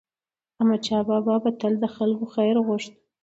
احمدشاه 0.59 1.03
بابا 1.09 1.35
به 1.43 1.51
تل 1.59 1.73
د 1.83 1.85
خلکو 1.95 2.25
خیر 2.33 2.55
غوښت. 2.67 2.93